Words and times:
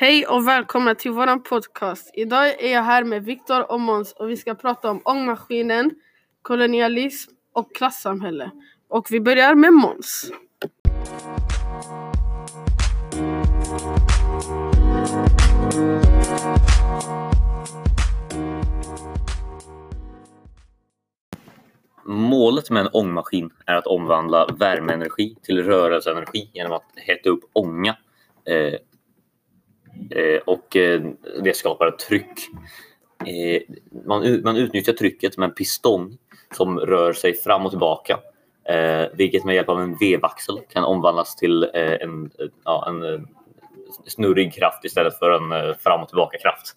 Hej 0.00 0.26
och 0.26 0.48
välkomna 0.48 0.94
till 0.94 1.10
våran 1.10 1.42
podcast. 1.42 2.10
Idag 2.14 2.62
är 2.62 2.72
jag 2.72 2.82
här 2.82 3.04
med 3.04 3.24
Viktor 3.24 3.72
och 3.72 3.80
Måns 3.80 4.12
och 4.12 4.30
vi 4.30 4.36
ska 4.36 4.54
prata 4.54 4.90
om 4.90 5.02
ångmaskinen, 5.04 5.90
kolonialism 6.42 7.30
och 7.52 7.74
klassamhälle. 7.74 8.50
Och 8.88 9.06
vi 9.10 9.20
börjar 9.20 9.54
med 9.54 9.72
Måns. 9.72 10.32
Målet 22.04 22.70
med 22.70 22.80
en 22.80 22.90
ångmaskin 22.92 23.50
är 23.66 23.74
att 23.74 23.86
omvandla 23.86 24.46
värmeenergi 24.46 25.36
till 25.42 25.64
rörelseenergi 25.64 26.50
genom 26.52 26.72
att 26.72 26.92
hetta 26.96 27.30
upp 27.30 27.44
ånga. 27.52 27.96
Eh, 28.44 28.56
eh, 28.56 28.74
Eh, 30.10 30.40
och 30.46 30.76
eh, 30.76 31.02
det 31.42 31.56
skapar 31.56 31.86
ett 31.86 31.98
tryck. 31.98 32.48
Eh, 33.26 33.62
man, 34.06 34.42
man 34.42 34.56
utnyttjar 34.56 34.92
trycket 34.92 35.38
med 35.38 35.48
en 35.48 35.54
pistong 35.54 36.18
som 36.56 36.78
rör 36.78 37.12
sig 37.12 37.34
fram 37.34 37.64
och 37.66 37.72
tillbaka. 37.72 38.18
Vilket 39.12 39.44
med 39.44 39.54
hjälp 39.54 39.68
av 39.68 39.80
en 39.80 39.96
vevaxel 39.96 40.58
kan 40.68 40.84
omvandlas 40.84 41.36
till 41.36 41.70
en, 41.74 42.30
ja, 42.64 42.88
en 42.88 43.28
snurrig 44.06 44.54
kraft 44.54 44.84
istället 44.84 45.18
för 45.18 45.30
en 45.30 45.74
fram 45.74 46.02
och 46.02 46.08
tillbaka 46.08 46.38
kraft. 46.38 46.76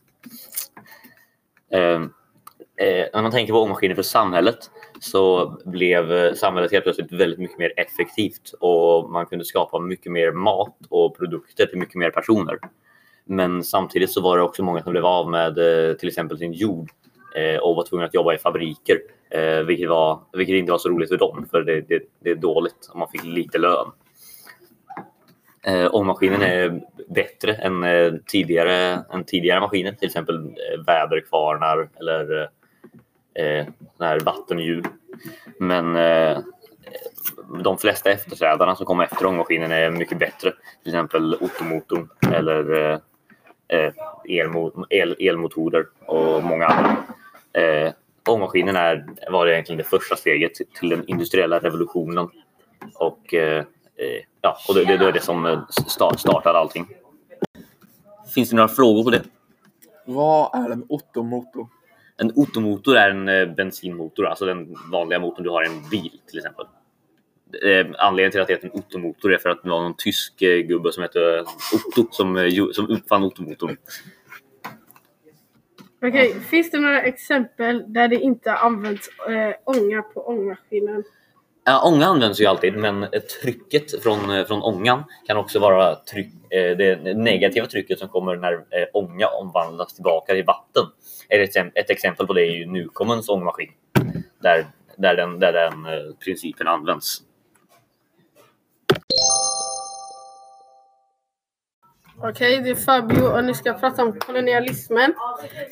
Eh, 2.78 3.06
när 3.14 3.22
man 3.22 3.32
tänker 3.32 3.54
på 3.54 3.62
ångmaskiner 3.62 3.96
för 3.96 4.04
samhället 4.04 4.58
så 5.00 5.56
blev 5.66 6.34
samhället 6.36 6.72
helt 6.72 6.84
plötsligt 6.84 7.12
väldigt 7.12 7.40
mycket 7.40 7.58
mer 7.58 7.74
effektivt 7.78 8.54
och 8.60 9.12
man 9.12 9.26
kunde 9.26 9.46
skapa 9.46 9.80
mycket 9.80 10.12
mer 10.12 10.32
mat 10.32 10.78
och 10.90 11.18
produkter 11.18 11.66
till 11.66 11.80
mycket 11.80 11.96
mer 11.96 12.10
personer. 12.10 12.60
Men 13.26 13.64
samtidigt 13.64 14.12
så 14.12 14.22
var 14.22 14.38
det 14.38 14.44
också 14.44 14.64
många 14.64 14.84
som 14.84 14.92
blev 14.92 15.06
av 15.06 15.30
med 15.30 15.58
eh, 15.58 15.96
till 15.96 16.08
exempel 16.08 16.38
sin 16.38 16.54
jord 16.54 16.90
eh, 17.36 17.60
och 17.60 17.76
var 17.76 17.84
tvungna 17.84 18.06
att 18.06 18.14
jobba 18.14 18.34
i 18.34 18.38
fabriker, 18.38 19.00
eh, 19.30 19.60
vilket, 19.60 19.90
var, 19.90 20.20
vilket 20.34 20.56
inte 20.56 20.72
var 20.72 20.80
så 20.80 20.90
roligt 20.90 21.10
för 21.10 21.18
dem 21.18 21.46
för 21.52 21.62
det, 21.62 21.82
det, 21.82 22.04
det 22.20 22.30
är 22.30 22.36
dåligt 22.36 22.90
om 22.94 23.00
man 23.00 23.10
fick 23.10 23.24
lite 23.24 23.58
lön. 23.58 23.92
Eh, 25.66 25.96
ångmaskinen 25.96 26.42
är 26.42 26.82
bättre 27.10 27.54
än 27.54 27.84
eh, 27.84 28.14
tidigare, 28.26 29.04
än 29.14 29.24
tidigare 29.24 29.60
maskiner, 29.60 29.92
till 29.92 30.08
exempel 30.08 30.36
eh, 30.36 30.86
väderkvarnar 30.86 31.90
eller 32.00 32.50
eh, 33.34 34.24
vattenhjul. 34.26 34.84
Men 35.60 35.96
eh, 35.96 36.40
de 37.64 37.78
flesta 37.78 38.12
efterträdarna 38.12 38.76
som 38.76 38.86
kommer 38.86 39.04
efter 39.04 39.26
ångmaskinen 39.26 39.72
är 39.72 39.92
mycket 39.92 40.20
bättre. 40.20 40.54
Till 40.84 40.94
exempel 40.94 41.36
Ottomotorn 41.36 42.10
eller 42.32 43.00
eh, 43.68 43.80
eh, 43.80 43.92
elmo- 44.26 44.86
el, 44.90 45.16
elmotorer 45.20 45.86
och 46.06 46.44
många 46.44 46.66
andra. 46.66 46.96
Eh, 47.54 47.94
ångmaskinen 48.30 48.76
är, 48.76 49.06
var 49.32 49.48
egentligen 49.48 49.78
det 49.78 49.84
första 49.84 50.16
steget 50.16 50.54
till- 50.54 50.90
den 50.90 51.08
industriella 51.08 51.60
revolutionen. 51.60 52.30
Och, 52.96 53.34
eh, 53.34 53.58
eh, 53.96 54.22
ja, 54.42 54.58
och 54.68 54.76
det, 54.76 54.86
det, 54.86 54.94
är 55.06 55.12
det 55.12 55.22
som 55.22 55.46
eh, 55.46 55.60
start, 55.88 56.20
startade 56.20 56.60
allting. 56.60 56.88
Finns 58.36 58.50
det 58.50 58.56
några 58.56 58.68
frågor 58.68 59.04
på 59.04 59.10
det? 59.10 59.24
Vad 60.06 60.66
är 60.66 60.70
en 60.70 60.86
Ottomotor? 60.90 61.68
En 62.18 62.32
Ottomotor 62.36 62.96
är 62.98 63.10
en 63.10 63.56
bensinmotor, 63.56 64.26
alltså 64.26 64.46
den 64.46 64.76
vanliga 64.92 65.20
motorn 65.20 65.44
du 65.44 65.50
har 65.50 65.64
i 65.64 65.68
en 65.68 65.90
bil 65.90 66.20
till 66.28 66.38
exempel. 66.38 66.66
Eh, 67.62 67.88
anledningen 67.98 68.32
till 68.32 68.42
att 68.42 68.48
det 68.48 68.54
heter 68.54 68.68
en 68.68 68.80
Ottomotor 68.80 69.34
är 69.34 69.38
för 69.38 69.50
att 69.50 69.64
det 69.64 69.70
var 69.70 69.82
någon 69.82 69.98
tysk 69.98 70.42
eh, 70.42 70.58
gubbe 70.58 70.92
som 70.92 71.04
hette 71.04 71.46
Otto 71.74 72.08
som, 72.12 72.38
eh, 72.38 72.52
som 72.74 72.90
uppfann 72.90 73.24
Ottomotorn. 73.24 73.78
Okej, 76.06 76.40
finns 76.40 76.72
det 76.72 76.80
några 76.80 77.02
exempel 77.02 77.94
där 77.94 78.08
det 78.08 78.16
inte 78.16 78.54
används 78.54 79.10
eh, 79.30 79.56
ånga 79.64 80.02
på 80.02 80.28
ångmaskinen? 80.28 81.04
Ja, 81.66 81.84
ånga 81.88 82.06
används 82.06 82.42
ju 82.42 82.46
alltid, 82.46 82.76
men 82.76 83.04
eh, 83.04 83.10
trycket 83.42 84.04
från, 84.04 84.30
eh, 84.30 84.46
från 84.46 84.62
ångan 84.62 85.04
kan 85.28 85.38
också 85.38 85.60
vara 85.60 85.96
tryck, 85.96 86.32
det 86.50 87.18
negativa 87.18 87.66
trycket 87.66 88.00
som 88.00 88.10
kommer 88.10 88.36
när 88.36 88.54
eh, 88.54 88.88
ånga 88.94 89.28
omvandlas 89.28 89.94
tillbaka 89.94 90.34
till 90.34 90.46
vatten. 90.46 90.84
Ett, 91.30 91.50
exem- 91.50 91.72
ett 91.76 91.90
exempel 91.90 92.28
på 92.28 92.34
det 92.34 92.42
är 92.42 92.52
ju 92.52 92.66
Newcommens 92.66 93.30
ångmaskin, 93.30 93.72
där, 94.42 94.66
där 94.98 95.16
den, 95.16 95.40
där 95.40 95.54
den 95.54 95.74
principen 96.26 96.68
används. 96.68 97.22
Okej, 102.26 102.62
det 102.62 102.70
är 102.70 102.76
Fabio 102.76 103.22
och 103.22 103.44
ni 103.44 103.54
ska 103.54 103.74
prata 103.74 104.04
om 104.04 104.20
kolonialismen. 104.20 105.14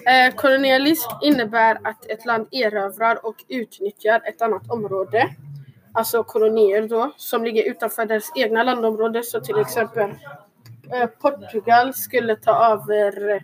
Eh, 0.07 0.35
kolonialism 0.35 1.09
innebär 1.22 1.78
att 1.84 2.06
ett 2.06 2.25
land 2.25 2.47
erövrar 2.51 3.25
och 3.25 3.35
utnyttjar 3.47 4.22
ett 4.25 4.41
annat 4.41 4.72
område. 4.72 5.29
Alltså 5.94 6.23
kolonier 6.23 6.88
då, 6.88 7.11
som 7.17 7.44
ligger 7.44 7.69
utanför 7.69 8.06
deras 8.06 8.31
egna 8.35 8.63
landområde. 8.63 9.23
Så 9.23 9.41
till 9.41 9.59
exempel 9.59 10.09
eh, 10.94 11.06
Portugal 11.06 11.94
skulle 11.94 12.35
ta 12.35 12.51
över 12.51 13.44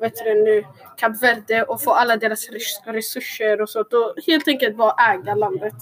vet 0.00 0.16
du 0.24 0.34
nu, 0.34 0.64
Kap 0.96 1.22
Verde 1.22 1.62
och 1.62 1.82
få 1.82 1.92
alla 1.92 2.16
deras 2.16 2.48
resurser 2.84 3.60
och 3.60 3.70
sånt. 3.70 3.92
Och 3.92 4.14
helt 4.26 4.48
enkelt 4.48 4.76
bara 4.76 5.14
äga 5.14 5.34
landet. 5.34 5.74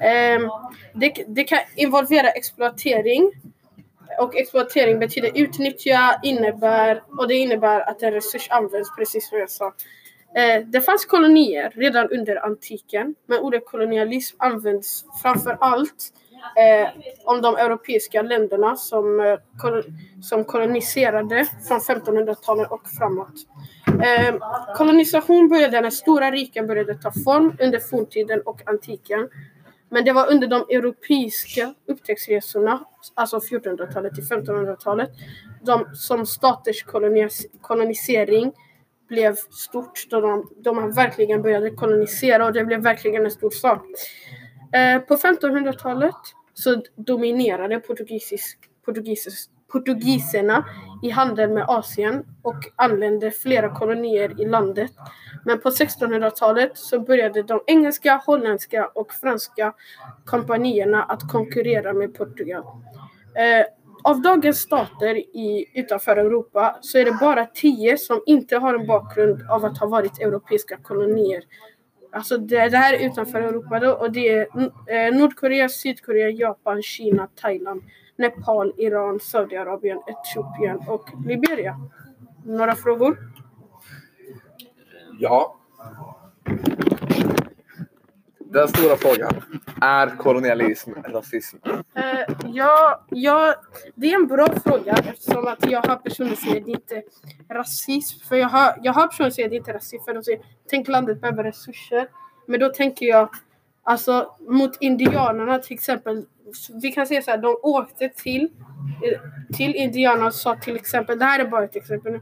Eh, 0.00 0.40
det, 0.94 1.24
det 1.26 1.44
kan 1.44 1.58
involvera 1.76 2.28
exploatering 2.28 3.32
och 4.20 4.36
exploatering 4.36 4.98
betyder 4.98 5.30
utnyttja, 5.34 6.20
innebär, 6.22 7.02
och 7.18 7.28
det 7.28 7.34
innebär 7.34 7.80
att 7.90 8.02
en 8.02 8.12
resurs 8.12 8.48
används 8.50 8.96
precis 8.96 9.28
som 9.28 9.38
jag 9.38 9.50
sa. 9.50 9.66
Eh, 10.36 10.64
det 10.66 10.80
fanns 10.80 11.04
kolonier 11.04 11.70
redan 11.74 12.08
under 12.10 12.44
antiken, 12.44 13.14
men 13.26 13.38
ordet 13.38 13.66
kolonialism 13.66 14.36
används 14.38 15.04
framför 15.22 15.56
allt 15.60 16.12
eh, 16.56 16.88
om 17.24 17.42
de 17.42 17.56
europeiska 17.56 18.22
länderna 18.22 18.76
som, 18.76 19.20
eh, 19.20 19.38
kol- 19.62 19.84
som 20.22 20.44
koloniserade 20.44 21.46
från 21.68 21.80
1500-talet 21.80 22.70
och 22.70 22.88
framåt. 22.98 23.34
Eh, 23.86 24.34
kolonisation 24.76 25.48
började 25.48 25.80
när 25.80 25.90
stora 25.90 26.30
riken 26.30 26.66
började 26.66 26.94
ta 26.94 27.12
form 27.24 27.56
under 27.60 27.78
forntiden 27.78 28.40
och 28.44 28.60
antiken. 28.66 29.28
Men 29.90 30.04
det 30.04 30.12
var 30.12 30.32
under 30.32 30.48
de 30.48 30.60
europeiska 30.60 31.74
upptäcktsresorna, 31.86 32.84
alltså 33.14 33.38
1400-talet 33.38 34.14
till 34.14 34.24
1500-talet, 34.24 35.10
de, 35.62 35.86
som 35.94 36.26
staters 36.26 36.82
kolonis, 36.82 37.46
kolonisering 37.60 38.52
blev 39.08 39.36
stort. 39.50 40.06
Då 40.10 40.20
de, 40.20 40.50
de 40.56 40.92
verkligen 40.92 41.42
började 41.42 41.70
kolonisera 41.70 42.46
och 42.46 42.52
det 42.52 42.64
blev 42.64 42.82
verkligen 42.82 43.24
en 43.24 43.30
stor 43.30 43.50
sak. 43.50 43.82
Eh, 44.72 45.00
på 45.00 45.16
1500-talet 45.16 46.14
så 46.54 46.82
dominerade 46.96 47.80
portugisisk, 47.80 48.58
portugisisk 48.84 49.50
portugiserna 49.72 50.64
i 51.02 51.10
handeln 51.10 51.54
med 51.54 51.64
Asien 51.68 52.24
och 52.42 52.56
anlände 52.76 53.30
flera 53.30 53.74
kolonier 53.74 54.40
i 54.40 54.44
landet. 54.44 54.92
Men 55.44 55.60
på 55.60 55.70
1600-talet 55.70 56.78
så 56.78 57.00
började 57.00 57.42
de 57.42 57.60
engelska, 57.66 58.22
holländska 58.26 58.86
och 58.86 59.12
franska 59.12 59.74
kompanierna 60.24 61.02
att 61.02 61.28
konkurrera 61.28 61.92
med 61.92 62.14
Portugal. 62.14 62.64
Eh, 63.34 63.66
av 64.04 64.22
dagens 64.22 64.58
stater 64.58 65.16
i, 65.16 65.66
utanför 65.74 66.16
Europa 66.16 66.78
så 66.80 66.98
är 66.98 67.04
det 67.04 67.18
bara 67.20 67.46
tio 67.46 67.98
som 67.98 68.22
inte 68.26 68.56
har 68.56 68.74
en 68.74 68.86
bakgrund 68.86 69.50
av 69.50 69.64
att 69.64 69.78
ha 69.78 69.86
varit 69.86 70.20
europeiska 70.20 70.76
kolonier. 70.76 71.42
Alltså 72.12 72.38
det, 72.38 72.68
det 72.68 72.76
här 72.76 72.94
är 72.94 73.06
utanför 73.06 73.40
Europa 73.40 73.80
då, 73.80 73.92
och 73.92 74.12
det 74.12 74.28
är 74.28 74.46
eh, 74.86 75.14
Nordkorea, 75.14 75.68
Sydkorea, 75.68 76.30
Japan, 76.30 76.82
Kina, 76.82 77.28
Thailand, 77.34 77.82
Nepal, 78.20 78.72
Iran, 78.76 79.20
Saudiarabien, 79.20 79.98
Etiopien 80.06 80.78
och 80.88 81.08
Liberia. 81.26 81.76
Några 82.44 82.74
frågor? 82.74 83.18
Ja. 85.18 85.56
Den 88.38 88.68
stora 88.68 88.96
frågan. 88.96 89.32
Är 89.80 90.16
kolonialism 90.16 90.90
rasism? 91.04 91.56
Eh, 91.94 92.34
ja, 92.46 93.04
ja, 93.08 93.54
det 93.94 94.12
är 94.12 94.14
en 94.14 94.26
bra 94.26 94.46
fråga 94.64 94.92
eftersom 94.92 95.46
att 95.46 95.70
jag 95.70 95.82
har 95.82 95.96
personer 95.96 96.34
som 96.34 96.36
säger 96.36 96.60
det 96.60 96.70
inte 96.70 97.02
är 97.48 97.54
rasism. 97.54 98.28
För 98.28 98.36
jag 98.36 98.48
har, 98.48 98.74
jag 98.82 98.92
har 98.92 99.06
personer 99.06 99.30
som 99.30 99.34
säger 99.34 99.48
det 99.48 99.56
inte 99.56 99.70
är 99.70 99.74
rasism 99.74 100.04
för 100.04 100.14
de 100.14 100.22
säger 100.22 100.40
tänk 100.70 100.88
landet 100.88 101.20
behöver 101.20 101.44
resurser. 101.44 102.08
Men 102.46 102.60
då 102.60 102.68
tänker 102.68 103.06
jag 103.06 103.28
alltså 103.82 104.36
mot 104.48 104.76
indianerna 104.80 105.58
till 105.58 105.74
exempel. 105.74 106.26
Vi 106.82 106.92
kan 106.92 107.06
säga 107.06 107.22
så 107.22 107.30
här, 107.30 107.38
de 107.38 107.56
åkte 107.62 108.08
till 108.08 108.48
eh, 109.04 109.20
till 109.56 109.74
Indiana 109.74 110.26
och 110.26 110.34
sa 110.34 110.56
till 110.56 110.76
exempel, 110.76 111.18
det 111.18 111.24
här 111.24 111.40
är 111.40 111.48
bara 111.48 111.64
ett 111.64 111.76
exempel 111.76 112.12
nu. 112.12 112.20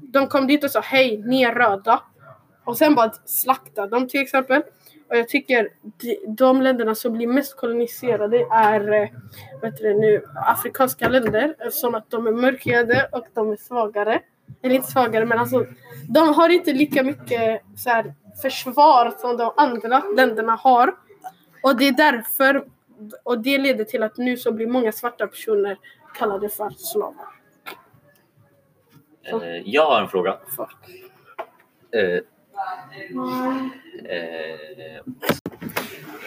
De 0.00 0.26
kom 0.26 0.46
dit 0.46 0.64
och 0.64 0.70
sa 0.70 0.80
hej, 0.80 1.22
ni 1.26 1.42
är 1.42 1.54
röda. 1.54 2.02
Och 2.64 2.76
sen 2.78 2.94
bara 2.94 3.12
slaktade 3.24 3.88
de 3.88 4.08
till 4.08 4.20
exempel. 4.20 4.62
Och 5.08 5.16
jag 5.16 5.28
tycker 5.28 5.68
de, 5.82 6.18
de 6.28 6.62
länderna 6.62 6.94
som 6.94 7.12
blir 7.12 7.26
mest 7.26 7.56
koloniserade 7.56 8.46
är 8.50 8.80
vet 8.80 9.10
vad 9.62 9.72
heter 9.72 9.84
det 9.84 9.94
nu, 9.94 10.24
afrikanska 10.34 11.08
länder 11.08 11.54
eftersom 11.58 11.94
att 11.94 12.10
de 12.10 12.26
är 12.26 12.32
mörkhyade 12.32 13.08
och 13.12 13.26
de 13.34 13.52
är 13.52 13.56
svagare. 13.56 14.20
Eller 14.62 14.74
inte 14.74 14.90
svagare 14.90 15.26
men 15.26 15.38
alltså 15.38 15.66
de 16.08 16.34
har 16.34 16.48
inte 16.48 16.72
lika 16.72 17.02
mycket 17.02 17.62
så 17.76 17.90
här, 17.90 18.14
försvar 18.42 19.12
som 19.18 19.36
de 19.36 19.52
andra 19.56 20.02
länderna 20.16 20.52
har. 20.52 20.94
Och 21.62 21.76
det 21.76 21.88
är 21.88 21.92
därför 21.92 22.64
och 23.22 23.38
det 23.38 23.58
leder 23.58 23.84
till 23.84 24.02
att 24.02 24.16
nu 24.16 24.36
så 24.36 24.52
blir 24.52 24.66
många 24.66 24.92
svarta 24.92 25.26
personer 25.26 25.78
kallade 26.14 26.48
för 26.48 26.70
slavar. 26.70 27.26
Eh, 29.22 29.62
jag 29.64 29.86
har 29.86 30.00
en 30.00 30.08
fråga. 30.08 30.38
Eh, 31.92 32.02
eh, 34.12 35.02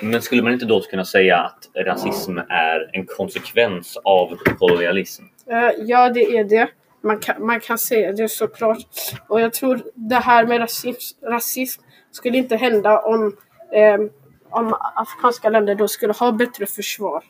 men 0.02 0.22
skulle 0.22 0.42
man 0.42 0.54
inte 0.54 0.66
då 0.66 0.82
kunna 0.82 1.06
säga 1.06 1.38
att 1.38 1.70
rasism 1.76 2.38
är 2.38 2.90
en 2.94 3.06
konsekvens 3.06 3.98
av 4.04 4.38
kolonialism? 4.60 5.24
Eh, 5.46 5.72
ja, 5.78 6.10
det 6.10 6.38
är 6.38 6.44
det. 6.44 6.70
Man 7.02 7.20
kan, 7.20 7.46
man 7.46 7.60
kan 7.60 7.78
säga 7.78 8.12
det 8.12 8.30
såklart. 8.30 8.88
Och 9.28 9.42
jag 9.42 9.54
tror 9.54 9.82
det 9.94 10.16
här 10.16 10.46
med 10.46 10.60
rasism, 10.60 11.26
rasism 11.26 11.82
skulle 12.12 12.38
inte 12.38 12.56
hända 12.56 13.00
om, 13.00 13.38
eh, 13.74 13.98
om 14.54 14.76
afrikanska 14.96 15.50
länder 15.50 15.76
då 15.76 15.88
skulle 15.88 16.14
ha 16.14 16.32
bättre 16.32 16.66
försvar. 16.66 17.24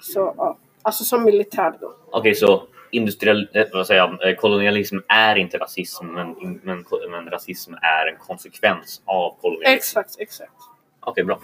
Så, 0.00 0.34
ja. 0.36 0.58
Alltså 0.82 1.04
som 1.04 1.24
militär 1.24 1.74
då. 1.80 1.94
Okej, 2.10 2.34
så 2.34 2.62
industriell, 2.90 3.48
eh, 3.54 3.66
vad 3.72 3.86
säger 3.86 4.00
jag, 4.00 4.28
eh, 4.30 4.36
kolonialism 4.36 4.98
är 5.08 5.36
inte 5.36 5.58
rasism, 5.58 6.06
men, 6.06 6.32
men, 6.62 6.84
men 7.10 7.30
rasism 7.30 7.74
är 7.74 8.06
en 8.06 8.16
konsekvens 8.18 9.02
av 9.04 9.36
kolonialism? 9.40 9.76
Exakt, 9.76 10.14
exakt. 10.18 10.52
Okej, 11.00 11.24
bra. 11.24 11.40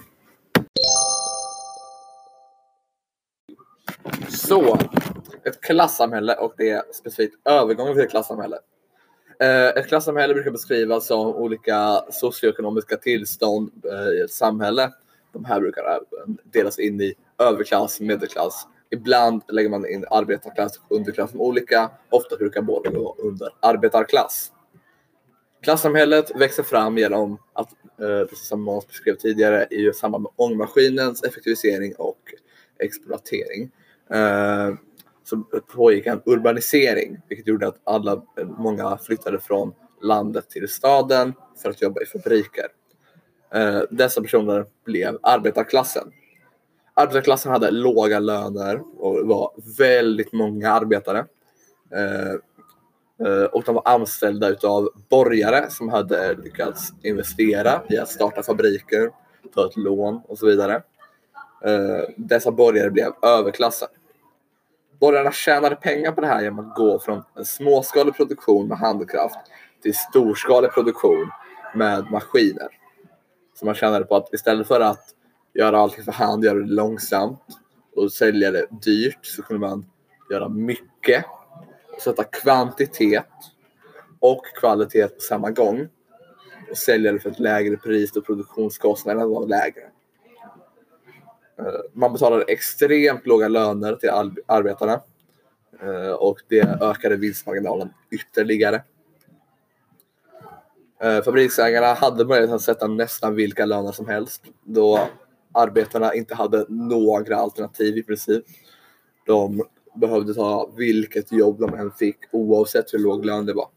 Så, 4.28 4.78
ett 5.44 5.60
klassamhälle 5.60 6.34
och 6.34 6.54
det 6.56 6.70
är 6.70 6.82
specifikt 6.92 7.34
övergången 7.48 7.94
till 7.94 8.04
ett 8.04 8.10
klassamhälle. 8.10 8.58
Eh, 9.40 9.66
Ett 9.66 9.88
klassamhälle 9.88 10.34
brukar 10.34 10.50
beskrivas 10.50 11.06
som 11.06 11.26
olika 11.26 12.02
socioekonomiska 12.10 12.96
tillstånd 12.96 13.70
i 14.14 14.20
ett 14.20 14.30
samhälle. 14.30 14.92
De 15.36 15.44
här 15.44 15.60
brukar 15.60 15.82
även 15.82 16.38
delas 16.44 16.78
in 16.78 17.00
i 17.00 17.14
överklass, 17.38 18.00
medelklass. 18.00 18.66
Ibland 18.90 19.42
lägger 19.48 19.70
man 19.70 19.86
in 19.86 20.04
arbetarklass 20.10 20.80
och 20.88 20.96
underklass 20.96 21.30
som 21.30 21.40
olika. 21.40 21.90
Ofta 22.10 22.36
brukar 22.36 22.62
båda 22.62 22.90
gå 22.90 23.16
under 23.18 23.48
arbetarklass. 23.60 24.52
Klassamhället 25.62 26.36
växer 26.36 26.62
fram 26.62 26.98
genom 26.98 27.38
att, 27.52 27.68
eh, 28.00 28.28
precis 28.28 28.48
som 28.48 28.62
Måns 28.62 28.86
beskrev 28.86 29.14
tidigare, 29.14 29.66
i 29.70 29.92
samband 29.92 30.22
med 30.22 30.32
ångmaskinens 30.36 31.22
effektivisering 31.22 31.94
och 31.98 32.20
exploatering. 32.78 33.70
Eh, 34.10 34.74
så 35.24 35.36
pågick 35.74 36.06
en 36.06 36.22
urbanisering, 36.24 37.18
vilket 37.28 37.46
gjorde 37.46 37.68
att 37.68 37.80
alla, 37.84 38.12
eh, 38.12 38.46
många 38.58 38.98
flyttade 38.98 39.40
från 39.40 39.74
landet 40.02 40.50
till 40.50 40.68
staden 40.68 41.32
för 41.62 41.70
att 41.70 41.82
jobba 41.82 42.02
i 42.02 42.06
fabriker. 42.06 42.66
Eh, 43.54 43.80
dessa 43.90 44.22
personer 44.22 44.66
blev 44.84 45.18
arbetarklassen. 45.22 46.12
Arbetarklassen 46.94 47.52
hade 47.52 47.70
låga 47.70 48.18
löner 48.18 48.82
och 48.96 49.28
var 49.28 49.50
väldigt 49.78 50.32
många 50.32 50.70
arbetare. 50.70 51.26
Eh, 51.94 52.32
eh, 53.26 53.44
och 53.44 53.62
de 53.62 53.74
var 53.74 53.82
anställda 53.84 54.48
utav 54.48 54.88
borgare 55.08 55.70
som 55.70 55.88
hade 55.88 56.34
lyckats 56.34 56.92
investera 57.02 57.82
i 57.88 57.98
att 57.98 58.08
starta 58.08 58.42
fabriker, 58.42 59.10
ta 59.54 59.66
ett 59.66 59.76
lån 59.76 60.20
och 60.28 60.38
så 60.38 60.46
vidare. 60.46 60.82
Dessa 62.16 62.52
borgare 62.52 62.90
blev 62.90 63.12
överklassen. 63.22 63.88
Borgarna 65.00 65.32
tjänade 65.32 65.76
pengar 65.76 66.12
på 66.12 66.20
det 66.20 66.26
här 66.26 66.42
genom 66.42 66.58
att 66.58 66.74
gå 66.74 66.98
från 66.98 67.22
en 67.36 67.44
småskalig 67.44 68.16
produktion 68.16 68.68
med 68.68 68.78
handkraft 68.78 69.38
till 69.82 69.94
storskalig 69.94 70.72
produktion 70.72 71.30
med 71.74 72.10
maskiner. 72.10 72.68
Så 73.58 73.66
man 73.66 73.74
tjänade 73.74 74.04
på 74.04 74.16
att 74.16 74.34
istället 74.34 74.68
för 74.68 74.80
att 74.80 75.14
göra 75.54 75.78
allting 75.78 76.04
för 76.04 76.12
hand, 76.12 76.44
göra 76.44 76.58
det 76.58 76.74
långsamt 76.74 77.42
och 77.96 78.12
sälja 78.12 78.50
det 78.50 78.66
dyrt 78.70 79.26
så 79.26 79.42
kunde 79.42 79.66
man 79.66 79.86
göra 80.30 80.48
mycket 80.48 81.24
sätta 81.98 82.24
kvantitet 82.24 83.26
och 84.20 84.46
kvalitet 84.60 85.08
på 85.08 85.20
samma 85.20 85.50
gång 85.50 85.88
och 86.70 86.76
sälja 86.76 87.12
det 87.12 87.20
för 87.20 87.30
ett 87.30 87.38
lägre 87.38 87.76
pris 87.76 88.12
då 88.12 88.20
produktionskostnaderna 88.20 89.26
var 89.26 89.46
lägre. 89.46 89.82
Eh, 91.58 91.80
man 91.92 92.12
betalade 92.12 92.44
extremt 92.44 93.26
låga 93.26 93.48
löner 93.48 93.94
till 93.96 94.10
arbetarna 94.46 95.00
eh, 95.82 96.12
och 96.12 96.38
det 96.48 96.82
ökade 96.82 97.16
vinstmarginalen 97.16 97.88
ytterligare. 98.10 98.82
Eh, 101.00 101.22
Fabriksägarna 101.22 101.94
hade 101.94 102.24
möjlighet 102.24 102.54
att 102.54 102.62
sätta 102.62 102.86
nästan 102.86 103.34
vilka 103.34 103.66
löner 103.66 103.92
som 103.92 104.08
helst 104.08 104.44
då 104.64 105.08
arbetarna 105.54 106.14
inte 106.14 106.34
hade 106.34 106.66
några 106.68 107.36
alternativ 107.36 107.98
i 107.98 108.02
princip. 108.02 108.44
De 109.26 109.62
behövde 109.94 110.34
ta 110.34 110.70
vilket 110.76 111.32
jobb 111.32 111.60
de 111.60 111.74
än 111.74 111.92
fick 111.92 112.16
oavsett 112.32 112.94
hur 112.94 112.98
låg 112.98 113.24
lön 113.24 113.46
det 113.46 113.52
var. 113.52 113.68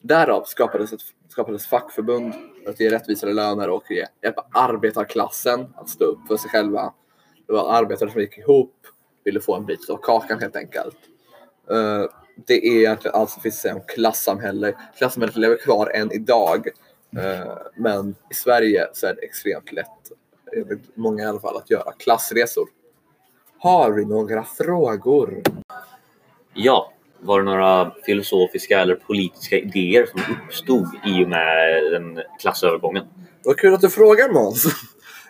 Därav 0.00 0.44
skapades, 0.44 0.92
ett, 0.92 1.00
skapades 1.28 1.66
fackförbund 1.66 2.34
för 2.64 2.70
att 2.70 2.80
ge 2.80 2.90
rättvisare 2.90 3.32
löner 3.32 3.70
och 3.70 3.90
ge, 3.90 4.06
hjälpa 4.22 4.46
arbetarklassen 4.52 5.66
att 5.74 5.88
stå 5.88 6.04
upp 6.04 6.18
för 6.28 6.36
sig 6.36 6.50
själva. 6.50 6.94
Det 7.46 7.52
var 7.52 7.72
arbetare 7.72 8.10
som 8.10 8.20
gick 8.20 8.38
ihop, 8.38 8.74
ville 9.24 9.40
få 9.40 9.56
en 9.56 9.66
bit 9.66 9.90
av 9.90 9.96
kakan 9.96 10.40
helt 10.40 10.56
enkelt. 10.56 10.96
Eh, 11.70 12.04
det 12.46 12.68
är 12.68 12.78
egentligen 12.78 13.14
allt 13.14 13.30
som 13.30 13.42
finns 13.42 13.54
att 13.54 13.60
säga 13.60 13.74
om 13.74 13.80
klassamhälle. 13.86 14.74
Klassamhället 14.98 15.36
lever 15.36 15.56
kvar 15.56 15.90
än 15.94 16.12
idag. 16.12 16.68
Eh, 17.16 17.52
men 17.76 18.14
i 18.30 18.34
Sverige 18.34 18.86
så 18.92 19.06
är 19.06 19.14
det 19.14 19.22
extremt 19.22 19.72
lätt, 19.72 20.12
enligt 20.56 20.96
många 20.96 21.22
i 21.22 21.26
alla 21.26 21.40
fall, 21.40 21.56
att 21.56 21.70
göra 21.70 21.92
klassresor. 21.92 22.68
Har 23.58 23.90
vi 23.90 24.04
några 24.04 24.44
frågor? 24.44 25.42
Ja, 26.54 26.92
var 27.20 27.38
det 27.38 27.44
några 27.44 27.92
filosofiska 28.06 28.80
eller 28.80 28.94
politiska 28.94 29.58
idéer 29.58 30.06
som 30.06 30.20
uppstod 30.46 30.86
i 31.06 31.24
och 31.24 31.28
med 31.28 31.82
den 31.92 32.20
klassövergången? 32.40 33.04
Vad 33.44 33.56
kul 33.56 33.74
att 33.74 33.80
du 33.80 33.90
frågar 33.90 34.32
Måns. 34.32 34.64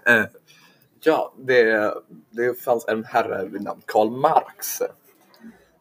Eh, 0.07 0.25
ja, 1.01 1.35
det, 1.39 1.95
det 2.31 2.61
fanns 2.61 2.89
en 2.89 3.05
herre 3.05 3.49
vid 3.49 3.63
namn 3.63 3.81
Karl 3.87 4.11
Marx. 4.11 4.83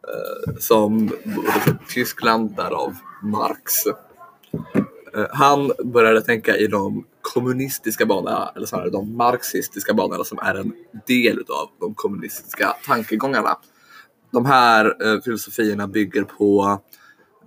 Eh, 0.08 0.54
som 0.60 1.08
bodde 1.08 1.50
i 1.68 1.94
Tyskland, 1.94 2.56
därav 2.56 2.96
Marx. 3.24 3.74
Eh, 5.16 5.26
han 5.30 5.72
började 5.84 6.22
tänka 6.22 6.58
i 6.58 6.68
de 6.68 7.06
kommunistiska 7.22 8.06
banorna, 8.06 8.52
eller 8.56 8.66
snarare 8.66 8.90
de 8.90 9.18
marxistiska 9.18 9.94
banorna 9.94 10.24
som 10.24 10.40
är 10.40 10.56
en 10.56 10.74
del 11.08 11.40
av 11.40 11.70
de 11.80 11.94
kommunistiska 11.94 12.76
tankegångarna. 12.86 13.58
De 14.32 14.46
här 14.46 14.86
eh, 15.06 15.22
filosofierna 15.22 15.88
bygger 15.88 16.24
på 16.24 16.80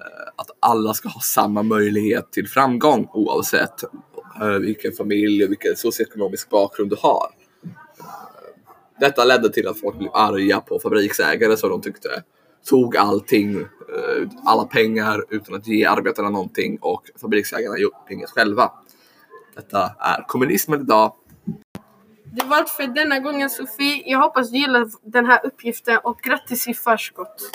eh, 0.01 0.33
att 0.37 0.51
alla 0.61 0.95
ska 0.95 1.09
ha 1.09 1.21
samma 1.21 1.63
möjlighet 1.63 2.33
till 2.33 2.49
framgång 2.49 3.09
oavsett 3.13 3.83
eh, 4.41 4.49
vilken 4.49 4.93
familj 4.93 5.45
och 5.45 5.51
vilken 5.51 5.77
socioekonomisk 5.77 6.51
bakgrund 6.51 6.91
du 6.91 6.97
har. 7.01 7.31
Eh, 7.65 7.71
detta 9.01 9.25
ledde 9.25 9.53
till 9.53 9.69
att 9.69 9.81
folk 9.81 9.99
blev 9.99 10.11
arga 10.15 10.61
på 10.61 10.79
fabriksägare 10.79 11.57
som 11.57 11.71
de 11.71 11.83
tyckte 11.83 12.23
tog 12.65 12.97
allting, 12.97 13.61
eh, 13.61 14.29
alla 14.45 14.65
pengar 14.65 15.25
utan 15.31 15.55
att 15.55 15.67
ge 15.67 15.85
arbetarna 15.85 16.31
någonting 16.31 16.79
och 16.81 17.03
fabriksägarna 17.21 17.79
gjorde 17.79 17.97
inget 18.11 18.31
själva. 18.31 18.73
Detta 19.55 19.91
är 19.99 20.25
kommunismen 20.29 20.81
idag. 20.81 21.13
Det 22.33 22.45
var 22.45 22.57
allt 22.57 22.71
för 22.71 22.87
denna 22.87 23.19
gången 23.19 23.51
Sofie. 23.51 24.03
Jag 24.07 24.19
hoppas 24.19 24.51
du 24.51 24.59
gillar 24.59 24.87
den 25.03 25.27
här 25.27 25.47
uppgiften 25.47 25.99
och 26.05 26.19
grattis 26.23 26.69
i 26.69 26.75
förskott. 26.75 27.51